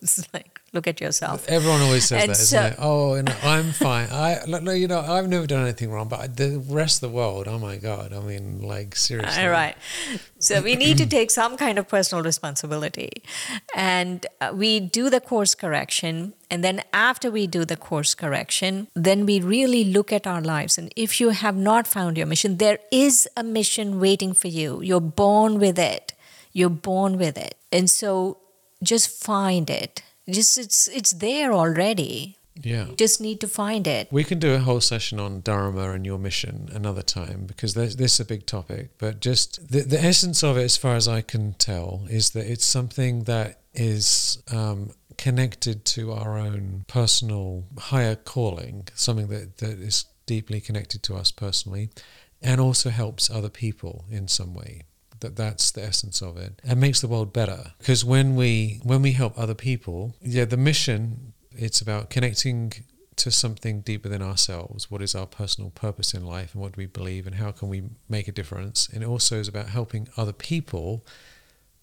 [0.00, 1.46] it's like look at yourself.
[1.48, 2.78] Everyone always says and that, so, isn't it?
[2.78, 4.08] Oh, no, I'm fine.
[4.10, 7.46] I no, you know, I've never done anything wrong, but the rest of the world,
[7.46, 9.42] oh my god, I mean, like seriously.
[9.42, 9.76] All right.
[10.38, 13.22] So we need to take some kind of personal responsibility,
[13.74, 16.34] and uh, we do the course correction.
[16.50, 20.76] And then after we do the course correction, then we really look at our lives.
[20.76, 24.82] And if you have not found your mission, there is a mission waiting for you.
[24.82, 26.12] You're born with it.
[26.52, 27.54] You're born with it.
[27.70, 28.36] And so
[28.82, 32.36] just find it just it's it's there already.
[32.54, 32.86] Yeah.
[32.86, 34.08] You just need to find it.
[34.10, 37.96] We can do a whole session on Dharma and your mission another time because this
[37.96, 38.90] is a big topic.
[38.98, 42.46] But just the, the essence of it, as far as I can tell, is that
[42.46, 49.78] it's something that is um, connected to our own personal higher calling, something that, that
[49.78, 51.88] is deeply connected to us personally,
[52.42, 54.82] and also helps other people in some way
[55.22, 56.60] that that's the essence of it.
[56.62, 57.72] And makes the world better.
[57.78, 62.72] Because when we when we help other people yeah the mission it's about connecting
[63.16, 64.90] to something deeper than ourselves.
[64.90, 67.68] What is our personal purpose in life and what do we believe and how can
[67.68, 68.88] we make a difference?
[68.88, 71.04] And it also is about helping other people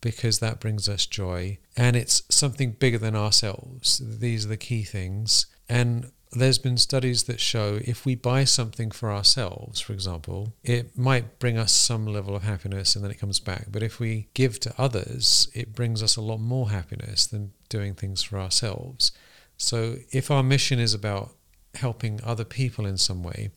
[0.01, 1.59] because that brings us joy.
[1.77, 4.01] And it's something bigger than ourselves.
[4.03, 5.45] These are the key things.
[5.67, 10.97] And there's been studies that show if we buy something for ourselves, for example, it
[10.97, 13.67] might bring us some level of happiness and then it comes back.
[13.71, 17.95] But if we give to others, it brings us a lot more happiness than doing
[17.95, 19.11] things for ourselves.
[19.57, 21.31] So if our mission is about
[21.75, 23.49] helping other people in some way,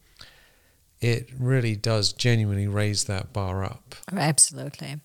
[1.00, 3.96] it really does genuinely raise that bar up.
[4.10, 5.00] Absolutely.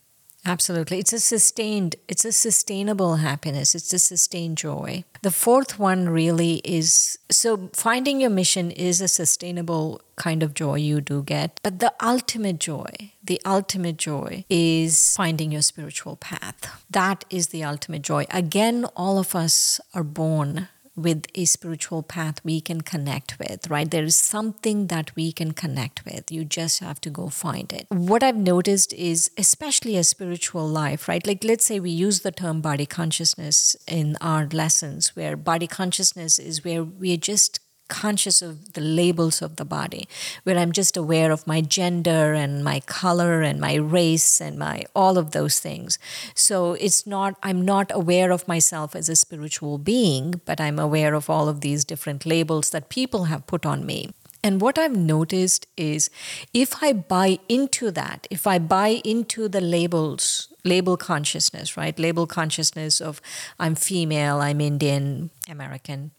[0.48, 1.00] Absolutely.
[1.00, 3.76] It's a sustained, it's a sustainable happiness.
[3.76, 5.04] It's a sustained joy.
[5.22, 10.76] The fourth one really is so finding your mission is a sustainable kind of joy
[10.76, 11.60] you do get.
[11.64, 16.82] But the ultimate joy, the ultimate joy is finding your spiritual path.
[16.90, 18.26] That is the ultimate joy.
[18.32, 23.90] Again, all of us are born with a spiritual path we can connect with, right?
[23.90, 26.32] There is something that we can connect with.
[26.32, 27.86] You just have to go find it.
[27.90, 31.26] What I've noticed is, especially a spiritual life, right?
[31.26, 36.40] Like, let's say we use the term body consciousness in our lessons, where body consciousness
[36.40, 40.08] is where we're just conscious of the labels of the body
[40.44, 44.84] where i'm just aware of my gender and my color and my race and my
[44.96, 45.98] all of those things
[46.34, 51.14] so it's not i'm not aware of myself as a spiritual being but i'm aware
[51.14, 54.12] of all of these different labels that people have put on me
[54.44, 56.10] and what I've noticed is
[56.54, 61.98] if I buy into that, if I buy into the labels, label consciousness, right?
[62.00, 63.20] Label consciousness of
[63.60, 66.12] I'm female, I'm Indian, American.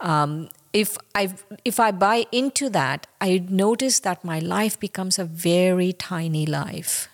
[0.00, 5.24] Um, if I if I buy into that, I notice that my life becomes a
[5.24, 7.08] very tiny life.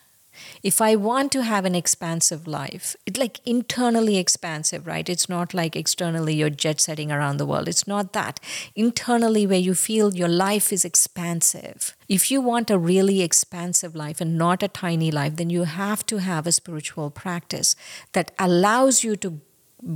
[0.63, 5.09] If I want to have an expansive life, it's like internally expansive, right?
[5.09, 7.69] It's not like externally you're jet setting around the world.
[7.69, 8.39] It's not that.
[8.75, 11.97] Internally, where you feel your life is expansive.
[12.09, 16.05] If you want a really expansive life and not a tiny life, then you have
[16.07, 17.75] to have a spiritual practice
[18.13, 19.41] that allows you to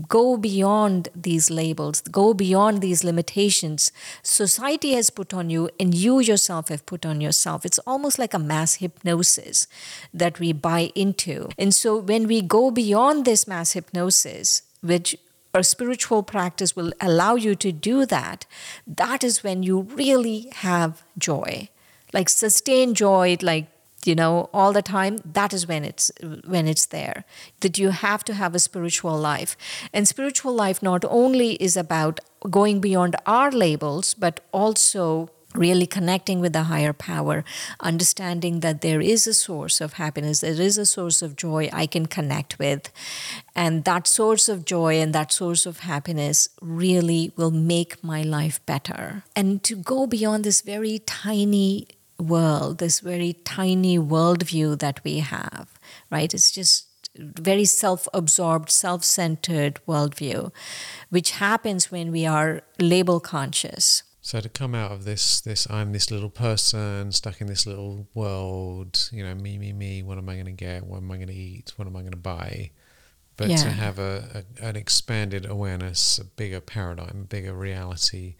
[0.08, 6.20] go beyond these labels, go beyond these limitations society has put on you and you
[6.20, 7.64] yourself have put on yourself.
[7.64, 9.66] It's almost like a mass hypnosis
[10.12, 11.48] that we buy into.
[11.58, 15.16] And so when we go beyond this mass hypnosis, which
[15.52, 18.46] a spiritual practice will allow you to do that,
[18.86, 21.68] that is when you really have joy.
[22.12, 23.66] Like sustained joy, like
[24.04, 26.10] you know all the time that is when it's
[26.46, 27.24] when it's there
[27.60, 29.56] that you have to have a spiritual life
[29.92, 36.40] and spiritual life not only is about going beyond our labels but also really connecting
[36.40, 37.44] with the higher power,
[37.80, 41.86] understanding that there is a source of happiness, there is a source of joy I
[41.86, 42.90] can connect with.
[43.54, 48.64] And that source of joy and that source of happiness really will make my life
[48.64, 49.24] better.
[49.34, 51.88] And to go beyond this very tiny
[52.20, 55.78] world, this very tiny worldview that we have,
[56.10, 56.32] right?
[56.32, 60.52] It's just very self absorbed, self centered worldview,
[61.08, 65.92] which happens when we are label conscious so to come out of this, this I'm
[65.92, 70.02] this little person stuck in this little world, you know, me, me, me.
[70.02, 70.86] What am I going to get?
[70.86, 71.72] What am I going to eat?
[71.76, 72.70] What am I going to buy?
[73.36, 73.56] But yeah.
[73.56, 78.36] to have a, a, an expanded awareness, a bigger paradigm, a bigger reality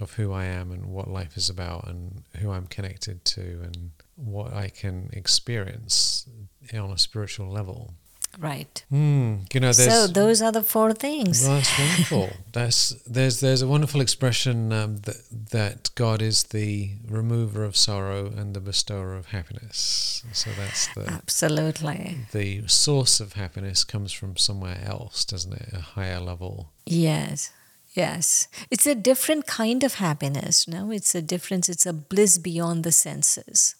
[0.00, 3.90] of who I am and what life is about and who I'm connected to and
[4.16, 6.26] what I can experience
[6.74, 7.94] on a spiritual level.
[8.38, 8.84] Right.
[8.92, 11.42] Mm, you know, so those are the four things.
[11.42, 12.30] Well, that's wonderful.
[12.52, 15.16] that's there's there's a wonderful expression um, that
[15.52, 20.22] that God is the remover of sorrow and the bestower of happiness.
[20.32, 25.70] So that's the absolutely the source of happiness comes from somewhere else, doesn't it?
[25.72, 26.72] A higher level.
[26.84, 27.52] Yes.
[27.96, 28.48] Yes.
[28.70, 30.68] It's a different kind of happiness.
[30.68, 31.70] No, it's a difference.
[31.70, 33.74] It's a bliss beyond the senses.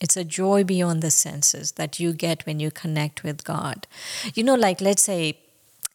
[0.00, 3.86] It's a joy beyond the senses that you get when you connect with God.
[4.34, 5.38] You know, like let's say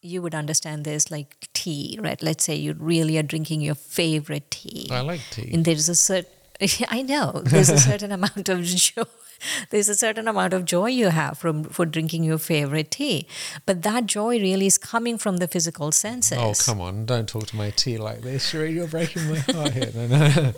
[0.00, 2.22] you would understand this like tea, right?
[2.22, 4.86] Let's say you really are drinking your favorite tea.
[4.92, 5.50] I like tea.
[5.52, 6.30] And there's a certain
[6.88, 7.32] I know.
[7.44, 9.04] There's a certain amount of joy.
[9.70, 13.26] There's a certain amount of joy you have from for drinking your favorite tea.
[13.66, 16.38] But that joy really is coming from the physical senses.
[16.38, 17.06] Oh come on.
[17.06, 18.52] Don't talk to my tea like this.
[18.52, 19.90] Shireen, you're breaking my heart here.
[19.94, 20.52] No, no.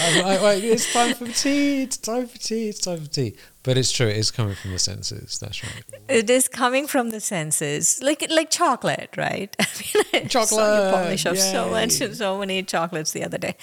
[0.00, 1.82] I, I, it's time for tea.
[1.82, 2.68] It's time for tea.
[2.68, 3.36] It's time for tea
[3.66, 4.06] but it's true.
[4.06, 5.40] It is coming from the senses.
[5.40, 5.84] That's right.
[6.08, 9.54] It is coming from the senses, like like chocolate, right?
[9.60, 10.48] I mean, I chocolate.
[10.48, 13.56] Saw you polish off so much, so many chocolates the other day.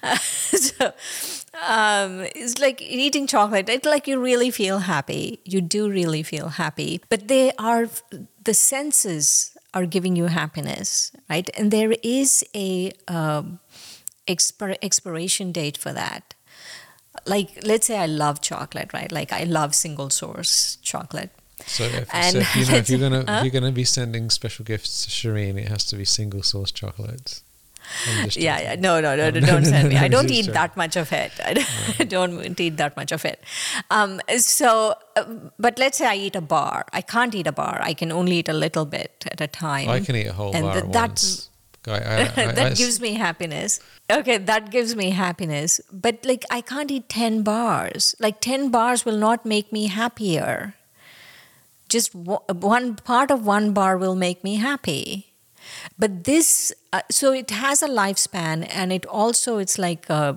[0.00, 0.16] Uh,
[0.68, 0.92] so
[1.66, 3.68] um, it's like eating chocolate.
[3.68, 5.40] It's like you really feel happy.
[5.44, 7.88] You do really feel happy, but they are
[8.44, 11.50] the senses are giving you happiness, right?
[11.58, 13.58] And there is a um,
[14.28, 16.34] expir- expiration date for that
[17.26, 19.10] like let's say I love chocolate, right?
[19.10, 21.30] Like I love single source chocolate.
[21.66, 23.38] So if, so if, you know, if you're gonna huh?
[23.38, 26.72] if you're gonna be sending special gifts to Shireen, it has to be single source
[26.72, 27.42] chocolates.
[28.36, 29.96] Yeah, yeah, no, no, no, no don't send me.
[30.06, 31.32] I don't eat that much of it.
[31.42, 33.42] I don't eat that much of it.
[33.90, 35.24] Um, so, uh,
[35.58, 36.84] but let's say I eat a bar.
[36.92, 37.78] I can't eat a bar.
[37.82, 39.88] I can only eat a little bit at a time.
[39.88, 41.47] I can eat a whole and bar th- at once.
[41.90, 43.80] I, I, that gives me happiness.
[44.10, 45.80] Okay, that gives me happiness.
[45.92, 48.14] But like, I can't eat 10 bars.
[48.18, 50.74] Like, 10 bars will not make me happier.
[51.88, 55.32] Just one part of one bar will make me happy.
[55.98, 60.34] But this, uh, so it has a lifespan, and it also, it's like, uh,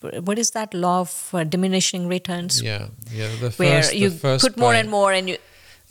[0.00, 2.62] what is that law of uh, diminishing returns?
[2.62, 3.28] Yeah, yeah.
[3.40, 5.38] The first, where you put more and more, and you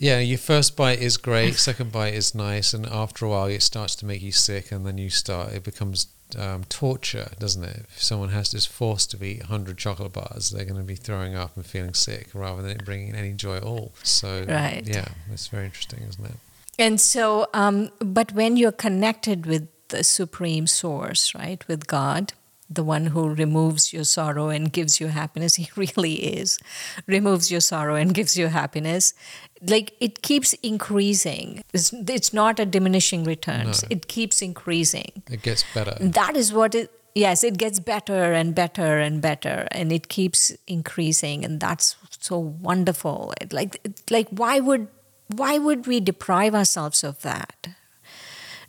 [0.02, 3.62] yeah, your first bite is great, second bite is nice, and after a while it
[3.62, 7.86] starts to make you sick, and then you start, it becomes um, torture, doesn't it?
[7.88, 10.96] If someone has to, is forced to eat 100 chocolate bars, they're going to be
[10.96, 13.92] throwing up and feeling sick rather than it bringing any joy at all.
[14.02, 14.82] So, right.
[14.84, 16.36] yeah, it's very interesting, isn't it?
[16.80, 22.32] And so, um, but when you're connected with the supreme source, right, with God,
[22.74, 25.56] the one who removes your sorrow and gives you happiness.
[25.62, 26.58] He really is.
[27.06, 29.14] Removes your sorrow and gives you happiness.
[29.64, 31.62] Like it keeps increasing.
[31.72, 33.82] It's, it's not a diminishing returns.
[33.82, 33.88] No.
[33.90, 35.22] It keeps increasing.
[35.30, 35.96] It gets better.
[36.00, 40.52] That is what it yes, it gets better and better and better and it keeps
[40.66, 43.34] increasing and that's so wonderful.
[43.40, 44.88] It, like it, like why would
[45.28, 47.68] why would we deprive ourselves of that?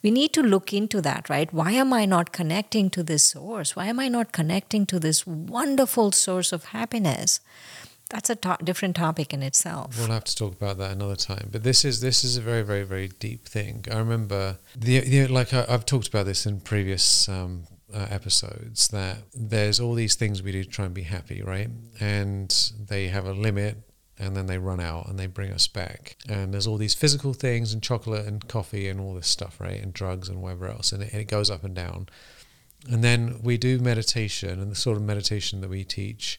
[0.03, 1.51] we need to look into that, right?
[1.53, 3.75] Why am I not connecting to this source?
[3.75, 7.39] Why am I not connecting to this wonderful source of happiness?
[8.13, 9.97] That's a to- different topic in itself.
[9.97, 11.49] We'll have to talk about that another time.
[11.51, 13.85] But this is this is a very very very deep thing.
[13.91, 18.89] I remember the, the like I, have talked about this in previous um, uh, episodes
[18.89, 21.69] that there's all these things we do to try and be happy, right?
[21.99, 23.77] And they have a limit
[24.19, 26.15] and then they run out and they bring us back.
[26.29, 29.81] And there's all these physical things and chocolate and coffee and all this stuff, right?
[29.81, 30.91] And drugs and whatever else.
[30.91, 32.09] And it, and it goes up and down.
[32.87, 36.37] And then we do meditation, and the sort of meditation that we teach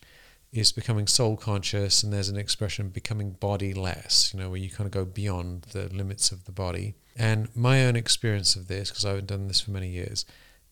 [0.55, 2.03] is becoming soul conscious.
[2.03, 5.63] And there's an expression becoming body less, you know, where you kind of go beyond
[5.73, 6.95] the limits of the body.
[7.17, 10.25] And my own experience of this, because I've done this for many years,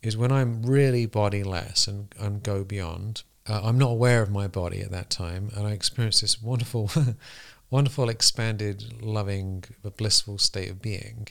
[0.03, 4.31] is when I'm really body less and, and go beyond, uh, I'm not aware of
[4.31, 6.91] my body at that time, and I experience this wonderful,
[7.71, 9.65] wonderful, expanded, loving,
[9.97, 11.29] blissful state of being.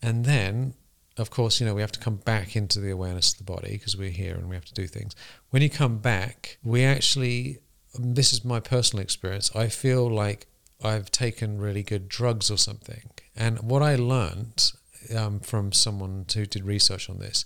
[0.00, 0.74] And then
[1.18, 3.72] of course, you know, we have to come back into the awareness of the body
[3.72, 5.14] because we're here and we have to do things.
[5.50, 7.58] When you come back, we actually,
[7.94, 10.46] this is my personal experience, I feel like
[10.82, 13.10] I've taken really good drugs or something.
[13.36, 14.72] And what I learned
[15.14, 17.44] um, from someone who did research on this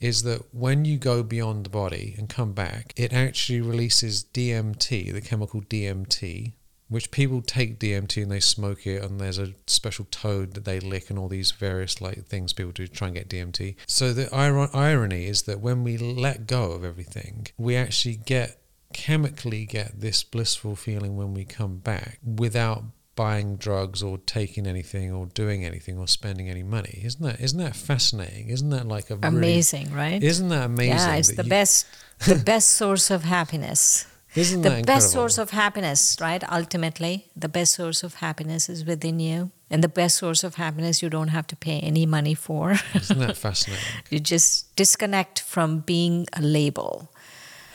[0.00, 5.12] is that when you go beyond the body and come back, it actually releases DMT,
[5.12, 6.52] the chemical DMT,
[6.88, 10.80] which people take DMT and they smoke it, and there's a special toad that they
[10.80, 13.76] lick, and all these various like things people do to try and get DMT.
[13.86, 18.60] So the ir- irony is that when we let go of everything, we actually get
[18.94, 22.84] chemically get this blissful feeling when we come back without
[23.16, 27.00] buying drugs or taking anything or doing anything or spending any money.
[27.04, 28.48] Isn't that isn't that fascinating?
[28.48, 30.22] Isn't that like a amazing, really, right?
[30.22, 30.96] Isn't that amazing?
[30.96, 31.86] Yeah, it's the you, best
[32.26, 34.06] the best source of happiness.
[34.34, 36.42] Isn't the best source of happiness, right?
[36.50, 39.52] Ultimately, the best source of happiness is within you.
[39.70, 42.76] And the best source of happiness you don't have to pay any money for.
[42.94, 43.84] Isn't that fascinating?
[44.10, 47.12] you just disconnect from being a label.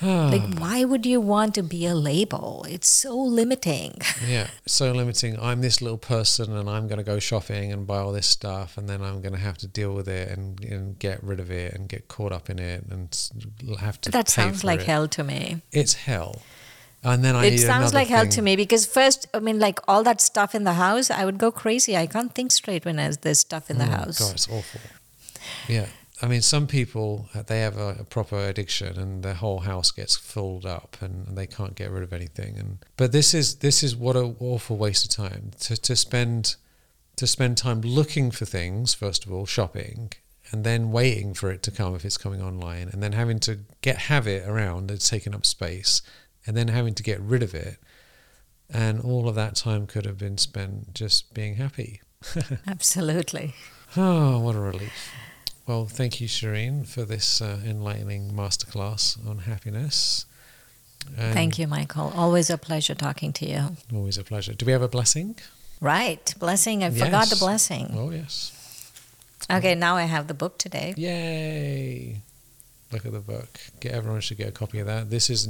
[0.01, 2.65] Like, why would you want to be a label?
[2.69, 3.97] It's so limiting.
[4.27, 5.37] yeah, so limiting.
[5.39, 8.77] I'm this little person and I'm going to go shopping and buy all this stuff
[8.77, 11.51] and then I'm going to have to deal with it and, and get rid of
[11.51, 13.07] it and get caught up in it and
[13.79, 14.85] have to that sounds like it.
[14.85, 15.61] hell to me.
[15.71, 16.41] It's hell.
[17.03, 20.03] And then I it sounds like hell to me because first, I mean, like all
[20.03, 21.95] that stuff in the house, I would go crazy.
[21.95, 24.19] I can't think straight when there's this stuff in the Oh, house.
[24.19, 24.81] God, it's awful.
[25.67, 25.87] Yeah.
[26.22, 29.91] I mean, some people uh, they have a, a proper addiction, and their whole house
[29.91, 32.57] gets filled up, and, and they can't get rid of anything.
[32.57, 36.55] And but this is this is what an awful waste of time to to spend
[37.15, 40.11] to spend time looking for things first of all, shopping,
[40.51, 43.59] and then waiting for it to come if it's coming online, and then having to
[43.82, 46.01] get have it around, it's taking up space,
[46.45, 47.78] and then having to get rid of it,
[48.70, 52.01] and all of that time could have been spent just being happy.
[52.67, 53.53] Absolutely.
[53.95, 54.91] Oh, what a relief.
[55.70, 60.26] Well, thank you, Shireen, for this uh, enlightening masterclass on happiness.
[61.15, 62.11] And Thank you, Michael.
[62.15, 63.78] Always a pleasure talking to you.
[63.93, 64.55] Always a pleasure.
[64.55, 65.36] Do we have a blessing?
[65.80, 66.34] Right.
[66.39, 66.84] Blessing.
[66.84, 67.93] I forgot the blessing.
[67.93, 68.91] Oh, yes.
[69.47, 70.95] Okay, now I have the book today.
[70.97, 72.22] Yay!
[72.91, 73.59] Look at the book.
[73.80, 75.11] Get everyone should get a copy of that.
[75.11, 75.49] This is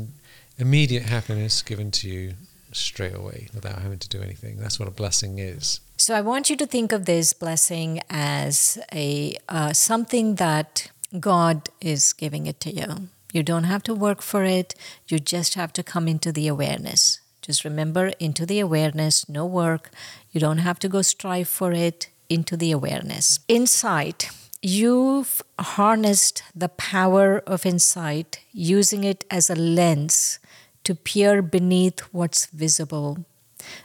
[0.57, 2.33] immediate happiness given to you
[2.73, 4.57] straight away without having to do anything.
[4.57, 5.79] That's what a blessing is.
[5.99, 10.89] So I want you to think of this blessing as a uh, something that
[11.19, 13.09] God is giving it to you.
[13.33, 14.75] You don't have to work for it.
[15.09, 17.19] You just have to come into the awareness.
[17.41, 19.91] Just remember into the awareness, no work.
[20.31, 22.07] You don't have to go strive for it.
[22.29, 23.39] Into the awareness.
[23.49, 24.29] Insight.
[24.61, 30.39] You've harnessed the power of insight, using it as a lens
[30.85, 33.25] to peer beneath what's visible.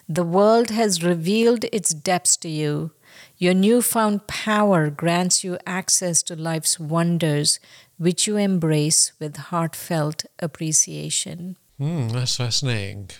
[0.08, 2.92] The world has revealed its depths to you.
[3.38, 7.60] Your newfound power grants you access to life's wonders,
[7.98, 11.56] which you embrace with heartfelt appreciation.
[11.78, 13.10] Hmm, that's fascinating.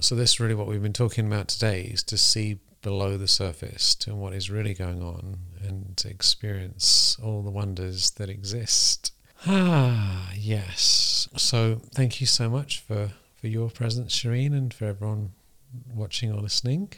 [0.00, 3.28] So, this is really what we've been talking about today is to see below the
[3.28, 9.12] surface to what is really going on and to experience all the wonders that exist.
[9.46, 11.28] Ah, yes.
[11.36, 15.32] So, thank you so much for, for your presence, Shireen, and for everyone
[15.94, 16.92] watching or listening.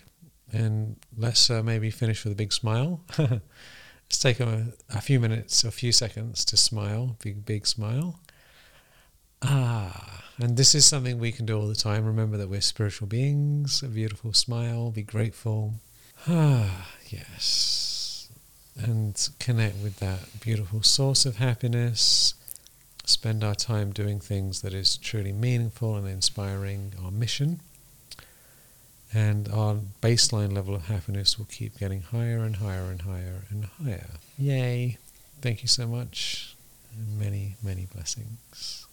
[0.53, 3.01] And let's uh, maybe finish with a big smile.
[3.18, 8.20] let's take a, a few minutes, a few seconds to smile, big, big smile.
[9.43, 12.05] Ah, and this is something we can do all the time.
[12.05, 15.75] Remember that we're spiritual beings, a beautiful smile, be grateful.
[16.27, 18.29] Ah, yes.
[18.77, 22.35] And connect with that beautiful source of happiness.
[23.05, 27.61] Spend our time doing things that is truly meaningful and inspiring our mission.
[29.15, 33.67] And our baseline level of happiness will keep getting higher and higher and higher and
[33.81, 34.11] higher.
[34.37, 34.99] Yay.
[35.41, 36.57] Thank you so much.
[36.93, 38.81] And many, many blessings.